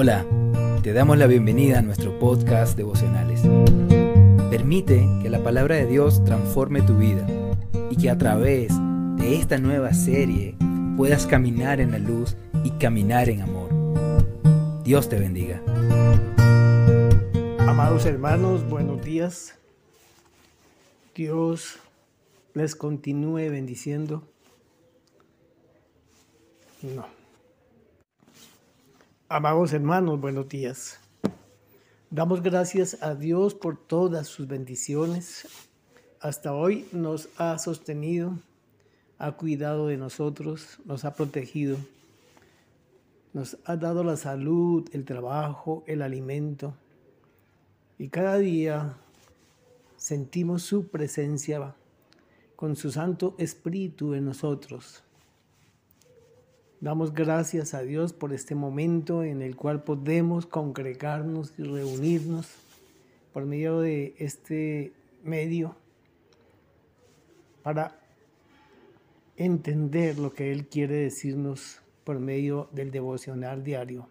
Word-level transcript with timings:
Hola, 0.00 0.24
te 0.84 0.92
damos 0.92 1.18
la 1.18 1.26
bienvenida 1.26 1.80
a 1.80 1.82
nuestro 1.82 2.16
podcast 2.20 2.76
devocionales. 2.76 3.42
Permite 4.48 5.04
que 5.20 5.28
la 5.28 5.42
palabra 5.42 5.74
de 5.74 5.86
Dios 5.86 6.22
transforme 6.24 6.82
tu 6.82 6.96
vida 6.96 7.26
y 7.90 7.96
que 7.96 8.08
a 8.08 8.16
través 8.16 8.72
de 9.16 9.34
esta 9.34 9.58
nueva 9.58 9.92
serie 9.94 10.54
puedas 10.96 11.26
caminar 11.26 11.80
en 11.80 11.90
la 11.90 11.98
luz 11.98 12.36
y 12.62 12.70
caminar 12.78 13.28
en 13.28 13.42
amor. 13.42 13.70
Dios 14.84 15.08
te 15.08 15.18
bendiga. 15.18 15.60
Amados 17.66 18.06
hermanos, 18.06 18.70
buenos 18.70 19.02
días. 19.02 19.58
Dios 21.16 21.80
les 22.54 22.76
continúe 22.76 23.50
bendiciendo. 23.50 24.22
No. 26.82 27.17
Amados 29.30 29.74
hermanos, 29.74 30.18
buenos 30.18 30.48
días. 30.48 30.98
Damos 32.08 32.42
gracias 32.42 33.02
a 33.02 33.14
Dios 33.14 33.54
por 33.54 33.76
todas 33.76 34.26
sus 34.26 34.48
bendiciones. 34.48 35.46
Hasta 36.18 36.54
hoy 36.54 36.88
nos 36.92 37.28
ha 37.36 37.58
sostenido, 37.58 38.38
ha 39.18 39.32
cuidado 39.32 39.88
de 39.88 39.98
nosotros, 39.98 40.78
nos 40.86 41.04
ha 41.04 41.12
protegido, 41.12 41.76
nos 43.34 43.58
ha 43.66 43.76
dado 43.76 44.02
la 44.02 44.16
salud, 44.16 44.88
el 44.94 45.04
trabajo, 45.04 45.84
el 45.86 46.00
alimento. 46.00 46.72
Y 47.98 48.08
cada 48.08 48.38
día 48.38 48.96
sentimos 49.98 50.62
su 50.62 50.88
presencia 50.88 51.74
con 52.56 52.76
su 52.76 52.90
Santo 52.90 53.34
Espíritu 53.36 54.14
en 54.14 54.24
nosotros. 54.24 55.02
Damos 56.80 57.12
gracias 57.12 57.74
a 57.74 57.82
Dios 57.82 58.12
por 58.12 58.32
este 58.32 58.54
momento 58.54 59.24
en 59.24 59.42
el 59.42 59.56
cual 59.56 59.82
podemos 59.82 60.46
congregarnos 60.46 61.52
y 61.58 61.64
reunirnos 61.64 62.46
por 63.32 63.44
medio 63.46 63.80
de 63.80 64.14
este 64.18 64.92
medio 65.24 65.74
para 67.64 67.98
entender 69.36 70.20
lo 70.20 70.32
que 70.32 70.52
Él 70.52 70.68
quiere 70.68 70.94
decirnos 70.94 71.80
por 72.04 72.20
medio 72.20 72.68
del 72.70 72.92
devocional 72.92 73.64
diario. 73.64 74.06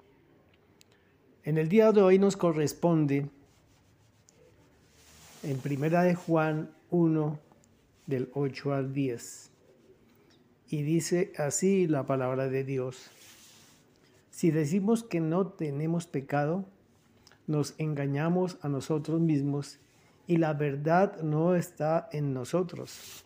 En 1.45 1.57
el 1.57 1.69
día 1.69 1.93
de 1.93 2.01
hoy 2.01 2.19
nos 2.19 2.35
corresponde 2.35 3.29
en 5.43 5.57
Primera 5.59 6.03
de 6.03 6.15
Juan 6.15 6.69
1 6.89 7.39
del 8.07 8.29
8 8.33 8.73
al 8.73 8.93
10. 8.93 9.51
Y 10.69 10.83
dice 10.83 11.31
así 11.37 11.87
la 11.87 12.05
palabra 12.05 12.49
de 12.49 12.63
Dios. 12.63 13.09
Si 14.29 14.51
decimos 14.51 15.03
que 15.03 15.21
no 15.21 15.47
tenemos 15.47 16.07
pecado, 16.07 16.65
nos 17.47 17.73
engañamos 17.77 18.57
a 18.61 18.69
nosotros 18.69 19.21
mismos 19.21 19.79
y 20.27 20.37
la 20.37 20.53
verdad 20.53 21.21
no 21.21 21.55
está 21.55 22.09
en 22.11 22.33
nosotros. 22.33 23.23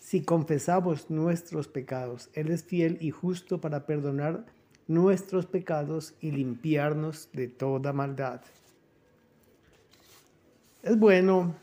Si 0.00 0.22
confesamos 0.22 1.08
nuestros 1.08 1.68
pecados, 1.68 2.30
Él 2.34 2.50
es 2.50 2.64
fiel 2.64 2.98
y 3.00 3.12
justo 3.12 3.60
para 3.60 3.86
perdonar 3.86 4.44
nuestros 4.88 5.46
pecados 5.46 6.14
y 6.20 6.32
limpiarnos 6.32 7.28
de 7.32 7.46
toda 7.46 7.92
maldad. 7.92 8.40
Es 10.82 10.98
bueno 10.98 11.54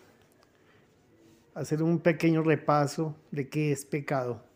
hacer 1.53 1.83
un 1.83 1.99
pequeño 1.99 2.41
repaso 2.41 3.15
de 3.31 3.49
qué 3.49 3.73
es 3.73 3.83
pecado. 3.83 4.46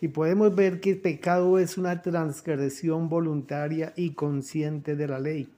Y 0.00 0.08
podemos 0.08 0.54
ver 0.54 0.80
que 0.80 0.90
el 0.90 1.00
pecado 1.00 1.58
es 1.58 1.76
una 1.76 2.02
transgresión 2.02 3.08
voluntaria 3.08 3.92
y 3.96 4.10
consciente 4.10 4.94
de 4.94 5.08
la 5.08 5.18
ley. 5.18 5.48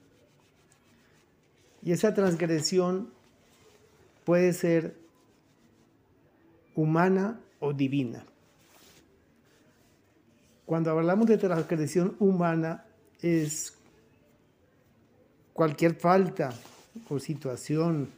Y 1.83 1.93
esa 1.93 2.15
transgresión 2.15 3.11
puede 4.25 4.53
ser 4.53 4.97
humana 6.75 7.41
o 7.59 7.73
divina. 7.73 8.25
Cuando 10.65 10.91
hablamos 10.91 11.27
de 11.27 11.37
transgresión 11.37 12.17
humana 12.19 12.85
es 13.21 13.75
cualquier 15.53 15.95
falta 15.95 16.55
o 17.09 17.19
situación 17.19 18.09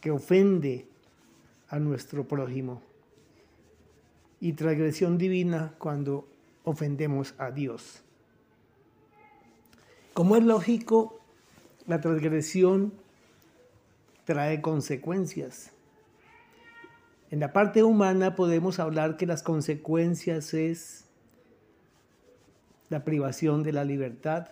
que 0.00 0.10
ofende 0.10 0.86
a 1.68 1.78
nuestro 1.78 2.26
prójimo. 2.26 2.82
Y 4.40 4.52
transgresión 4.52 5.18
divina 5.18 5.74
cuando 5.78 6.28
ofendemos 6.64 7.34
a 7.38 7.50
Dios. 7.50 8.02
Como 10.14 10.36
es 10.36 10.44
lógico, 10.44 11.20
la 11.86 12.00
transgresión 12.00 12.92
trae 14.24 14.60
consecuencias. 14.60 15.72
En 17.30 17.40
la 17.40 17.52
parte 17.52 17.82
humana 17.82 18.34
podemos 18.34 18.78
hablar 18.78 19.16
que 19.16 19.26
las 19.26 19.42
consecuencias 19.42 20.54
es 20.54 21.06
la 22.88 23.04
privación 23.04 23.62
de 23.62 23.72
la 23.72 23.84
libertad, 23.84 24.48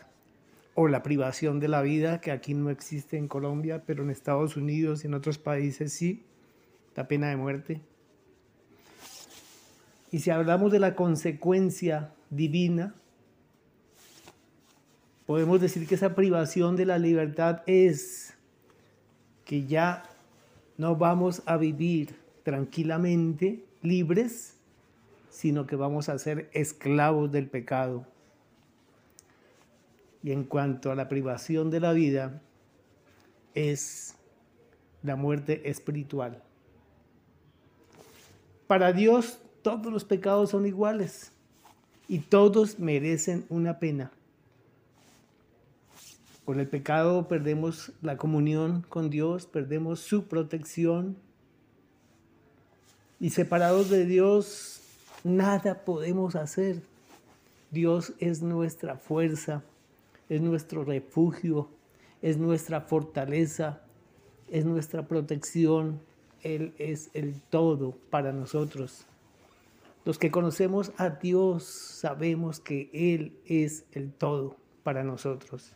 o 0.74 0.88
la 0.88 1.02
privación 1.02 1.60
de 1.60 1.68
la 1.68 1.82
vida, 1.82 2.20
que 2.20 2.32
aquí 2.32 2.52
no 2.52 2.68
existe 2.68 3.16
en 3.16 3.28
Colombia, 3.28 3.84
pero 3.86 4.02
en 4.02 4.10
Estados 4.10 4.56
Unidos 4.56 5.04
y 5.04 5.06
en 5.06 5.14
otros 5.14 5.38
países 5.38 5.92
sí, 5.92 6.24
la 6.96 7.06
pena 7.06 7.28
de 7.28 7.36
muerte. 7.36 7.80
Y 10.14 10.20
si 10.20 10.30
hablamos 10.30 10.70
de 10.70 10.78
la 10.78 10.94
consecuencia 10.94 12.14
divina, 12.30 12.94
podemos 15.26 15.60
decir 15.60 15.88
que 15.88 15.96
esa 15.96 16.14
privación 16.14 16.76
de 16.76 16.86
la 16.86 16.98
libertad 16.98 17.62
es 17.66 18.32
que 19.44 19.66
ya 19.66 20.04
no 20.76 20.94
vamos 20.94 21.42
a 21.46 21.56
vivir 21.56 22.14
tranquilamente, 22.44 23.64
libres, 23.82 24.56
sino 25.30 25.66
que 25.66 25.74
vamos 25.74 26.08
a 26.08 26.16
ser 26.16 26.48
esclavos 26.52 27.32
del 27.32 27.48
pecado 27.48 28.06
y 30.22 30.30
en 30.30 30.44
cuanto 30.44 30.92
a 30.92 30.94
la 30.94 31.08
privación 31.08 31.72
de 31.72 31.80
la 31.80 31.92
vida, 31.92 32.40
es 33.56 34.14
la 35.02 35.16
muerte 35.16 35.68
espiritual. 35.68 36.40
Para 38.68 38.92
Dios 38.92 39.40
todos 39.64 39.90
los 39.90 40.04
pecados 40.04 40.50
son 40.50 40.66
iguales 40.66 41.32
y 42.06 42.18
todos 42.18 42.78
merecen 42.78 43.46
una 43.48 43.78
pena. 43.78 44.12
Con 46.44 46.60
el 46.60 46.68
pecado 46.68 47.28
perdemos 47.28 47.90
la 48.02 48.18
comunión 48.18 48.84
con 48.90 49.08
Dios, 49.08 49.46
perdemos 49.46 50.00
su 50.00 50.24
protección 50.26 51.16
y 53.18 53.30
separados 53.30 53.88
de 53.88 54.04
Dios 54.04 54.82
nada 55.24 55.82
podemos 55.86 56.36
hacer. 56.36 56.82
Dios 57.70 58.12
es 58.18 58.42
nuestra 58.42 58.98
fuerza, 58.98 59.62
es 60.28 60.42
nuestro 60.42 60.84
refugio, 60.84 61.70
es 62.20 62.36
nuestra 62.36 62.82
fortaleza, 62.82 63.80
es 64.50 64.66
nuestra 64.66 65.08
protección. 65.08 66.02
Él 66.42 66.74
es 66.76 67.08
el 67.14 67.40
todo 67.40 67.96
para 68.10 68.30
nosotros. 68.34 69.06
Los 70.04 70.18
que 70.18 70.30
conocemos 70.30 70.92
a 70.96 71.10
Dios 71.10 71.64
sabemos 71.64 72.60
que 72.60 72.90
Él 72.92 73.38
es 73.46 73.84
el 73.92 74.12
todo 74.12 74.56
para 74.82 75.02
nosotros. 75.02 75.72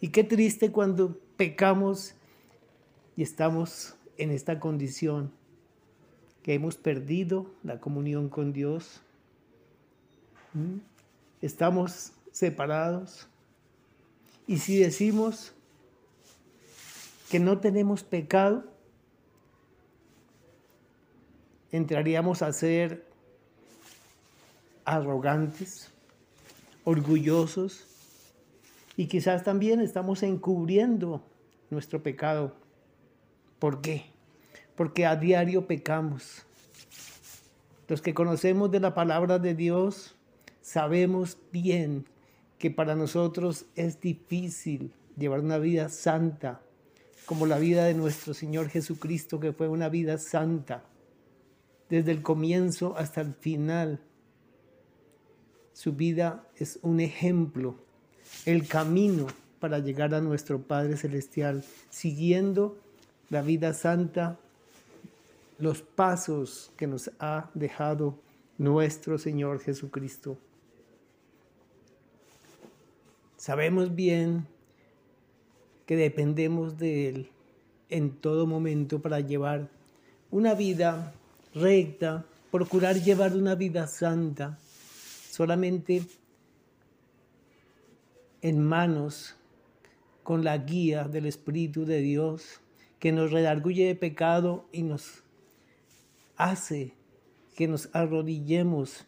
Y 0.00 0.08
qué 0.08 0.24
triste 0.24 0.72
cuando 0.72 1.18
pecamos 1.36 2.14
y 3.16 3.22
estamos 3.22 3.96
en 4.18 4.30
esta 4.30 4.58
condición, 4.60 5.32
que 6.42 6.54
hemos 6.54 6.76
perdido 6.76 7.46
la 7.62 7.80
comunión 7.80 8.28
con 8.28 8.52
Dios. 8.52 9.02
¿Mm? 10.54 10.78
Estamos 11.42 12.12
separados, 12.30 13.28
y 14.46 14.58
si 14.58 14.78
decimos 14.78 15.52
que 17.30 17.40
no 17.40 17.58
tenemos 17.58 18.04
pecado, 18.04 18.64
entraríamos 21.72 22.42
a 22.42 22.52
ser 22.52 23.04
arrogantes, 24.86 25.92
orgullosos 26.84 27.86
y 28.96 29.08
quizás 29.08 29.44
también 29.44 29.80
estamos 29.80 30.22
encubriendo 30.22 31.22
nuestro 31.68 32.02
pecado. 32.02 32.54
¿Por 33.58 33.82
qué? 33.82 34.06
Porque 34.74 35.04
a 35.04 35.16
diario 35.16 35.66
pecamos. 35.66 36.46
Los 37.88 38.00
que 38.00 38.14
conocemos 38.14 38.70
de 38.70 38.80
la 38.80 38.94
palabra 38.94 39.38
de 39.38 39.54
Dios 39.54 40.16
sabemos 40.62 41.38
bien 41.52 42.06
que 42.58 42.70
para 42.70 42.94
nosotros 42.94 43.66
es 43.74 44.00
difícil 44.00 44.92
llevar 45.16 45.40
una 45.40 45.58
vida 45.58 45.88
santa, 45.88 46.62
como 47.26 47.46
la 47.46 47.58
vida 47.58 47.84
de 47.84 47.94
nuestro 47.94 48.34
Señor 48.34 48.68
Jesucristo, 48.68 49.40
que 49.40 49.52
fue 49.52 49.68
una 49.68 49.88
vida 49.88 50.18
santa, 50.18 50.84
desde 51.88 52.12
el 52.12 52.22
comienzo 52.22 52.96
hasta 52.96 53.20
el 53.20 53.34
final. 53.34 54.00
Su 55.76 55.92
vida 55.92 56.42
es 56.56 56.78
un 56.80 57.00
ejemplo, 57.00 57.74
el 58.46 58.66
camino 58.66 59.26
para 59.60 59.78
llegar 59.78 60.14
a 60.14 60.22
nuestro 60.22 60.62
Padre 60.62 60.96
Celestial, 60.96 61.62
siguiendo 61.90 62.78
la 63.28 63.42
vida 63.42 63.74
santa, 63.74 64.38
los 65.58 65.82
pasos 65.82 66.72
que 66.78 66.86
nos 66.86 67.10
ha 67.18 67.50
dejado 67.52 68.18
nuestro 68.56 69.18
Señor 69.18 69.60
Jesucristo. 69.60 70.38
Sabemos 73.36 73.94
bien 73.94 74.46
que 75.84 75.96
dependemos 75.96 76.78
de 76.78 77.10
Él 77.10 77.30
en 77.90 78.12
todo 78.12 78.46
momento 78.46 79.02
para 79.02 79.20
llevar 79.20 79.68
una 80.30 80.54
vida 80.54 81.12
recta, 81.54 82.24
procurar 82.50 82.96
llevar 82.96 83.36
una 83.36 83.54
vida 83.54 83.86
santa, 83.86 84.58
solamente 85.36 86.02
en 88.40 88.64
manos 88.64 89.36
con 90.22 90.44
la 90.44 90.56
guía 90.56 91.04
del 91.04 91.26
Espíritu 91.26 91.84
de 91.84 92.00
Dios 92.00 92.62
que 92.98 93.12
nos 93.12 93.32
redarguye 93.32 93.86
de 93.86 93.94
pecado 93.94 94.64
y 94.72 94.82
nos 94.82 95.24
hace 96.38 96.94
que 97.54 97.68
nos 97.68 97.90
arrodillemos 97.92 99.04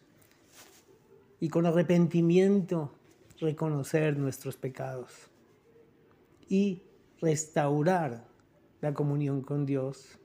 y 1.39 1.49
con 1.49 1.65
arrepentimiento 1.65 2.93
reconocer 3.39 4.15
nuestros 4.15 4.55
pecados 4.55 5.11
y 6.47 6.83
restaurar 7.21 8.27
la 8.81 8.93
comunión 8.93 9.41
con 9.41 9.65
Dios. 9.65 10.19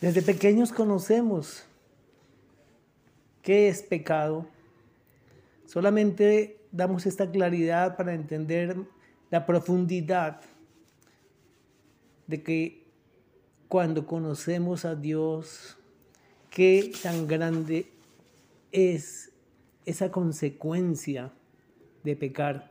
Desde 0.00 0.22
pequeños 0.22 0.70
conocemos 0.70 1.64
qué 3.42 3.68
es 3.68 3.82
pecado. 3.82 4.46
Solamente 5.66 6.58
damos 6.70 7.06
esta 7.06 7.30
claridad 7.30 7.96
para 7.96 8.14
entender 8.14 8.76
la 9.30 9.44
profundidad 9.44 10.40
de 12.26 12.42
que 12.42 12.86
cuando 13.68 14.06
conocemos 14.06 14.84
a 14.84 14.94
Dios, 14.94 15.76
qué 16.50 16.92
tan 17.02 17.26
grande 17.26 17.90
es 18.70 19.32
esa 19.84 20.10
consecuencia 20.10 21.32
de 22.04 22.16
pecar. 22.16 22.70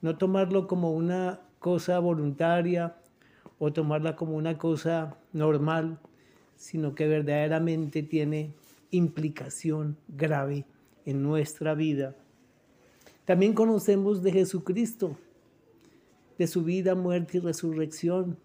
No 0.00 0.18
tomarlo 0.18 0.66
como 0.66 0.92
una 0.92 1.40
cosa 1.58 1.98
voluntaria 1.98 2.96
o 3.58 3.72
tomarla 3.72 4.16
como 4.16 4.36
una 4.36 4.58
cosa 4.58 5.16
normal, 5.32 5.98
sino 6.56 6.94
que 6.94 7.06
verdaderamente 7.06 8.02
tiene 8.02 8.52
implicación 8.94 9.96
grave 10.08 10.64
en 11.04 11.22
nuestra 11.22 11.74
vida. 11.74 12.16
También 13.24 13.54
conocemos 13.54 14.22
de 14.22 14.32
Jesucristo, 14.32 15.16
de 16.38 16.46
su 16.46 16.62
vida, 16.62 16.94
muerte 16.94 17.38
y 17.38 17.40
resurrección. 17.40 18.38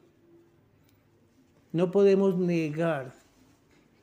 No 1.71 1.91
podemos 1.91 2.37
negar 2.37 3.13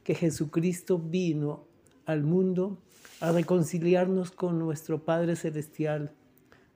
que 0.04 0.14
Jesucristo 0.14 0.98
vino 0.98 1.64
al 2.04 2.22
mundo 2.22 2.78
a 3.20 3.32
reconciliarnos 3.32 4.30
con 4.30 4.58
nuestro 4.58 5.02
Padre 5.04 5.36
Celestial, 5.36 6.12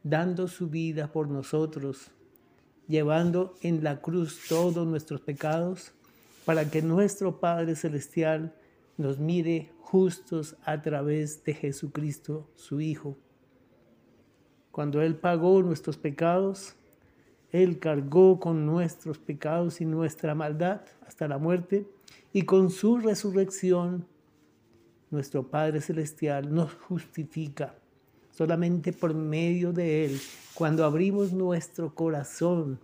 dando 0.02 0.48
su 0.48 0.68
vida 0.68 1.12
por 1.12 1.28
nosotros, 1.28 2.10
llevando 2.88 3.54
en 3.60 3.84
la 3.84 4.00
cruz 4.00 4.40
todos 4.48 4.86
nuestros 4.86 5.20
pecados, 5.20 5.92
para 6.44 6.70
que 6.70 6.82
nuestro 6.82 7.38
Padre 7.38 7.76
Celestial 7.76 8.54
nos 9.00 9.18
mire 9.18 9.72
justos 9.80 10.56
a 10.62 10.82
través 10.82 11.42
de 11.42 11.54
Jesucristo, 11.54 12.48
su 12.54 12.80
Hijo. 12.80 13.16
Cuando 14.70 15.00
Él 15.00 15.16
pagó 15.16 15.62
nuestros 15.62 15.96
pecados, 15.96 16.74
Él 17.50 17.78
cargó 17.78 18.38
con 18.38 18.66
nuestros 18.66 19.18
pecados 19.18 19.80
y 19.80 19.86
nuestra 19.86 20.34
maldad 20.34 20.82
hasta 21.06 21.26
la 21.26 21.38
muerte, 21.38 21.88
y 22.32 22.42
con 22.42 22.70
su 22.70 22.98
resurrección 22.98 24.06
nuestro 25.10 25.48
Padre 25.48 25.80
Celestial 25.80 26.54
nos 26.54 26.74
justifica 26.74 27.74
solamente 28.30 28.92
por 28.92 29.14
medio 29.14 29.72
de 29.72 30.04
Él, 30.04 30.20
cuando 30.54 30.84
abrimos 30.84 31.32
nuestro 31.32 31.94
corazón 31.94 32.78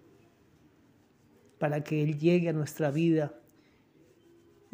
para 1.58 1.84
que 1.84 2.02
Él 2.02 2.18
llegue 2.18 2.48
a 2.48 2.52
nuestra 2.52 2.90
vida 2.90 3.34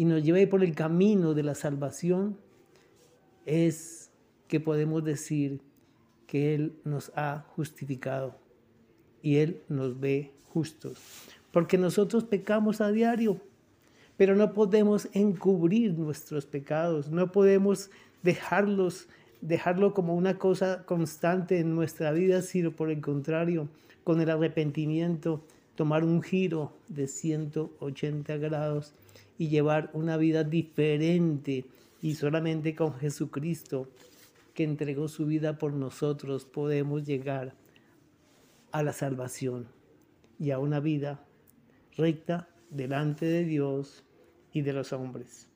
y 0.03 0.05
nos 0.05 0.25
lleve 0.25 0.49
por 0.49 0.65
el 0.65 0.75
camino 0.75 1.33
de 1.33 1.45
la 1.45 1.55
salvación, 1.55 2.37
es 3.47 4.11
que 4.49 4.59
podemos 4.59 5.05
decir 5.05 5.61
que 6.27 6.57
Él 6.57 6.73
nos 6.83 7.13
ha 7.15 7.45
justificado 7.55 8.35
y 9.23 9.37
Él 9.37 9.63
nos 9.69 10.01
ve 10.01 10.33
justos. 10.49 10.99
Porque 11.53 11.79
nosotros 11.79 12.25
pecamos 12.25 12.81
a 12.81 12.91
diario 12.91 13.41
pero 14.17 14.35
no 14.35 14.53
podemos 14.55 15.09
encubrir 15.13 15.95
nuestros 15.95 16.47
pecados, 16.47 17.09
no 17.09 17.31
podemos 17.31 17.89
dejarlos, 18.25 19.07
dejarlo 19.41 19.95
como 19.95 20.17
una 20.17 20.37
cosa 20.37 20.85
constante 20.85 21.61
en 21.61 21.77
nuestra 21.77 22.11
vida, 22.11 22.43
sino 22.43 22.73
por 22.73 22.91
el 22.91 23.01
contrario, 23.01 23.69
con 24.03 24.21
el 24.21 24.31
arrepentimiento, 24.31 25.45
tomar 25.77 26.03
un 26.03 26.23
giro 26.23 26.73
de 26.89 27.07
180 27.07 28.37
grados 28.39 28.95
y 29.39 29.49
llevar 29.49 29.91
una 29.93 30.17
vida 30.17 30.45
diferente 30.45 31.65
y 32.01 32.15
solamente 32.15 32.75
con 32.75 32.95
Jesucristo 32.95 33.89
que 34.55 34.65
entregó 34.65 35.09
su 35.09 35.27
vida 35.27 35.59
por 35.59 35.73
nosotros 35.73 36.45
podemos 36.45 37.05
llegar 37.05 37.55
a 38.71 38.83
la 38.83 38.93
salvación 38.93 39.67
y 40.39 40.51
a 40.51 40.59
una 40.59 40.81
vida 40.81 41.25
recta 41.97 42.49
delante 42.71 43.27
de 43.27 43.45
Dios 43.45 44.05
y 44.53 44.63
de 44.63 44.73
los 44.73 44.93
hombres. 44.93 45.49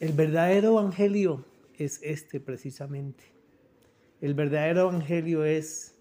El 0.00 0.12
verdadero 0.12 0.72
evangelio 0.78 1.44
es 1.78 2.00
este 2.02 2.40
precisamente. 2.40 3.24
El 4.20 4.34
verdadero 4.34 4.88
evangelio 4.90 5.44
es 5.44 5.94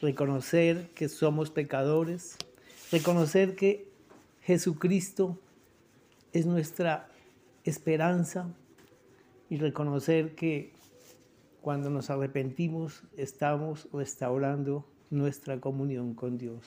reconocer 0.00 0.90
que 0.94 1.08
somos 1.08 1.50
pecadores, 1.50 2.36
reconocer 2.92 3.56
que 3.56 3.88
Jesucristo 4.42 5.38
es 6.34 6.44
nuestra 6.44 7.08
esperanza 7.64 8.54
y 9.48 9.56
reconocer 9.56 10.34
que 10.34 10.72
cuando 11.62 11.88
nos 11.88 12.10
arrepentimos 12.10 13.02
estamos 13.16 13.88
restaurando 13.94 14.84
nuestra 15.08 15.58
comunión 15.58 16.12
con 16.12 16.36
Dios. 16.36 16.66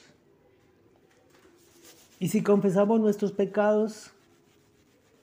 Y 2.20 2.30
si 2.30 2.42
confesamos 2.42 3.00
nuestros 3.00 3.32
pecados, 3.32 4.12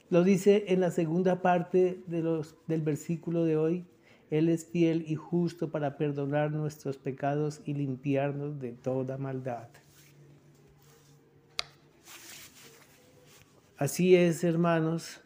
lo 0.08 0.22
dice 0.22 0.66
en 0.68 0.80
la 0.80 0.92
segunda 0.92 1.42
parte 1.42 2.00
del 2.06 2.82
versículo 2.82 3.44
de 3.44 3.56
hoy, 3.56 3.84
Él 4.30 4.48
es 4.48 4.66
fiel 4.66 5.04
y 5.08 5.16
justo 5.16 5.70
para 5.70 5.96
perdonar 5.96 6.52
nuestros 6.52 6.96
pecados 6.96 7.60
y 7.64 7.74
limpiarnos 7.74 8.60
de 8.60 8.70
toda 8.72 9.18
maldad. 9.18 9.68
Así 13.82 14.14
es, 14.14 14.44
hermanos, 14.44 15.20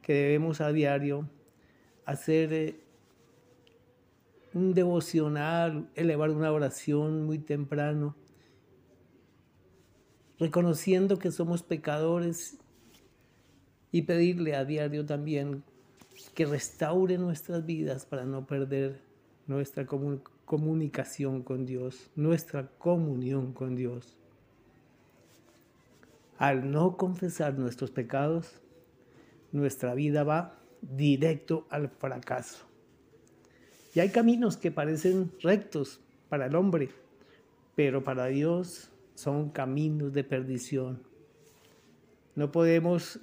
que 0.00 0.14
debemos 0.14 0.62
a 0.62 0.72
diario 0.72 1.28
hacer 2.06 2.54
eh, 2.54 2.80
un 4.54 4.72
devocional, 4.72 5.90
elevar 5.94 6.30
una 6.30 6.50
oración 6.52 7.26
muy 7.26 7.38
temprano 7.38 8.16
reconociendo 10.38 11.18
que 11.18 11.30
somos 11.30 11.62
pecadores 11.62 12.56
y 13.92 14.02
pedirle 14.02 14.56
a 14.56 14.64
diario 14.64 15.04
también 15.04 15.62
que 16.32 16.46
restaure 16.46 17.18
nuestras 17.18 17.66
vidas 17.66 18.06
para 18.06 18.24
no 18.24 18.46
perder 18.46 19.02
nuestra 19.46 19.84
comunicación 19.84 21.42
con 21.42 21.66
Dios, 21.66 22.10
nuestra 22.16 22.68
comunión 22.78 23.52
con 23.52 23.76
Dios. 23.76 24.16
Al 26.40 26.70
no 26.70 26.96
confesar 26.96 27.58
nuestros 27.58 27.90
pecados, 27.90 28.62
nuestra 29.52 29.92
vida 29.92 30.24
va 30.24 30.58
directo 30.80 31.66
al 31.68 31.90
fracaso. 31.90 32.64
Y 33.94 34.00
hay 34.00 34.08
caminos 34.08 34.56
que 34.56 34.70
parecen 34.70 35.32
rectos 35.42 36.00
para 36.30 36.46
el 36.46 36.56
hombre, 36.56 36.88
pero 37.76 38.02
para 38.02 38.24
Dios 38.28 38.88
son 39.14 39.50
caminos 39.50 40.14
de 40.14 40.24
perdición. 40.24 41.02
No 42.34 42.50
podemos 42.50 43.20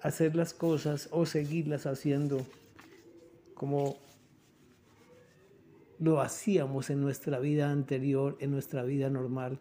hacer 0.00 0.36
las 0.36 0.54
cosas 0.54 1.10
o 1.12 1.26
seguirlas 1.26 1.84
haciendo 1.84 2.46
como 3.52 3.98
lo 5.98 6.22
hacíamos 6.22 6.88
en 6.88 7.02
nuestra 7.02 7.38
vida 7.38 7.70
anterior, 7.70 8.38
en 8.40 8.50
nuestra 8.50 8.82
vida 8.82 9.10
normal, 9.10 9.58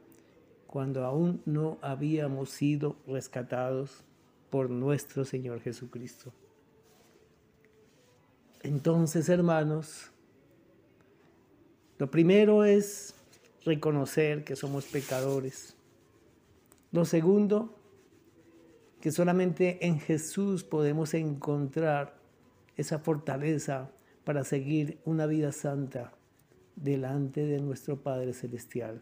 cuando 0.70 1.04
aún 1.04 1.42
no 1.46 1.80
habíamos 1.82 2.52
sido 2.52 2.96
rescatados 3.08 4.04
por 4.52 4.70
nuestro 4.70 5.26
Señor 5.26 5.62
Jesucristo. 5.62 6.32
Entonces, 8.62 9.30
hermanos, 9.30 10.12
lo 11.98 12.12
primero 12.12 12.64
es 12.64 13.16
reconocer 13.66 14.44
que 14.44 14.56
somos 14.56 14.86
pecadores. 14.86 15.76
Lo 16.92 17.04
segundo, 17.04 17.76
que 19.02 19.12
solamente 19.12 19.88
en 19.88 20.00
Jesús 20.00 20.64
podemos 20.64 21.16
encontrar 21.16 22.20
esa 22.78 23.00
fortaleza 23.00 23.90
para 24.24 24.44
seguir 24.44 25.00
una 25.04 25.26
vida 25.26 25.52
santa 25.52 26.14
delante 26.76 27.44
de 27.46 27.60
nuestro 27.60 28.04
Padre 28.04 28.34
Celestial. 28.34 29.02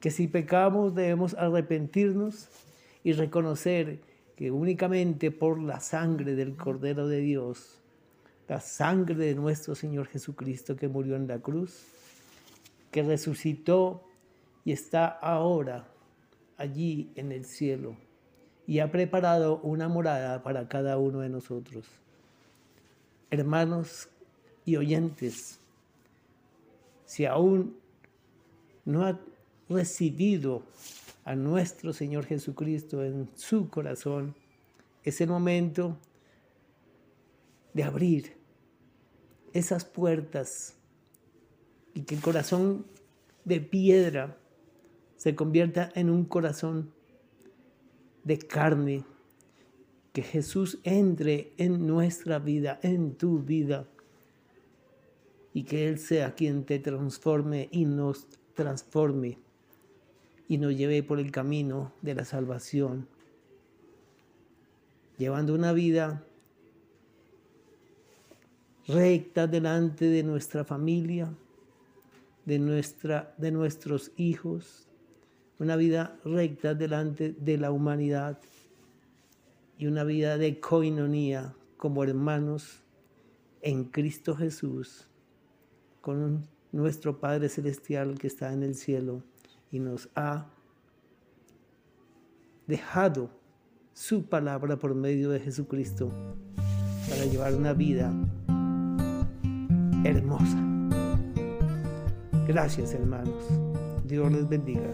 Que 0.00 0.10
si 0.10 0.28
pecamos 0.28 0.94
debemos 0.94 1.34
arrepentirnos 1.34 2.48
y 3.04 3.12
reconocer 3.12 4.00
que 4.36 4.50
únicamente 4.50 5.30
por 5.30 5.60
la 5.60 5.80
sangre 5.80 6.34
del 6.34 6.56
Cordero 6.56 7.06
de 7.06 7.20
Dios, 7.20 7.80
la 8.48 8.60
sangre 8.60 9.14
de 9.14 9.34
nuestro 9.34 9.74
Señor 9.74 10.06
Jesucristo 10.06 10.74
que 10.76 10.88
murió 10.88 11.16
en 11.16 11.28
la 11.28 11.38
cruz, 11.38 11.84
que 12.90 13.02
resucitó 13.02 14.02
y 14.64 14.72
está 14.72 15.06
ahora 15.06 15.86
allí 16.56 17.12
en 17.14 17.32
el 17.32 17.44
cielo 17.44 17.96
y 18.66 18.78
ha 18.78 18.90
preparado 18.90 19.58
una 19.62 19.88
morada 19.88 20.42
para 20.42 20.68
cada 20.68 20.96
uno 20.96 21.20
de 21.20 21.28
nosotros. 21.28 21.86
Hermanos 23.30 24.08
y 24.64 24.76
oyentes, 24.76 25.58
si 27.04 27.26
aún 27.26 27.76
no 28.84 29.04
ha 29.04 29.18
recibido 29.70 30.64
a 31.24 31.34
nuestro 31.36 31.92
Señor 31.92 32.26
Jesucristo 32.26 33.04
en 33.04 33.30
su 33.34 33.70
corazón, 33.70 34.34
es 35.04 35.20
el 35.20 35.28
momento 35.28 35.96
de 37.72 37.84
abrir 37.84 38.36
esas 39.52 39.84
puertas 39.84 40.74
y 41.94 42.02
que 42.02 42.16
el 42.16 42.20
corazón 42.20 42.84
de 43.44 43.60
piedra 43.60 44.36
se 45.16 45.34
convierta 45.34 45.90
en 45.94 46.10
un 46.10 46.24
corazón 46.24 46.92
de 48.24 48.38
carne, 48.38 49.04
que 50.12 50.22
Jesús 50.22 50.80
entre 50.82 51.52
en 51.56 51.86
nuestra 51.86 52.40
vida, 52.40 52.80
en 52.82 53.14
tu 53.14 53.38
vida, 53.38 53.86
y 55.54 55.62
que 55.62 55.88
Él 55.88 55.98
sea 55.98 56.34
quien 56.34 56.64
te 56.64 56.78
transforme 56.80 57.68
y 57.70 57.84
nos 57.84 58.26
transforme 58.54 59.38
y 60.50 60.58
nos 60.58 60.76
lleve 60.76 61.04
por 61.04 61.20
el 61.20 61.30
camino 61.30 61.92
de 62.02 62.12
la 62.16 62.24
salvación, 62.24 63.06
llevando 65.16 65.54
una 65.54 65.72
vida 65.72 66.24
recta 68.88 69.46
delante 69.46 70.06
de 70.06 70.24
nuestra 70.24 70.64
familia, 70.64 71.32
de, 72.46 72.58
nuestra, 72.58 73.32
de 73.38 73.52
nuestros 73.52 74.10
hijos, 74.16 74.88
una 75.60 75.76
vida 75.76 76.18
recta 76.24 76.74
delante 76.74 77.32
de 77.32 77.56
la 77.56 77.70
humanidad 77.70 78.40
y 79.78 79.86
una 79.86 80.02
vida 80.02 80.36
de 80.36 80.58
coinonía 80.58 81.54
como 81.76 82.02
hermanos 82.02 82.82
en 83.62 83.84
Cristo 83.84 84.34
Jesús 84.34 85.06
con 86.00 86.44
nuestro 86.72 87.20
Padre 87.20 87.48
Celestial 87.48 88.18
que 88.18 88.26
está 88.26 88.52
en 88.52 88.64
el 88.64 88.74
cielo 88.74 89.22
y 89.70 89.78
nos 89.78 90.08
ha 90.14 90.46
dejado 92.66 93.30
su 93.92 94.24
palabra 94.24 94.76
por 94.76 94.94
medio 94.94 95.30
de 95.30 95.40
Jesucristo 95.40 96.12
para 97.08 97.24
llevar 97.26 97.54
una 97.54 97.72
vida 97.72 98.12
hermosa. 100.04 100.58
Gracias 102.46 102.94
hermanos. 102.94 103.44
Dios 104.04 104.32
les 104.32 104.48
bendiga. 104.48 104.90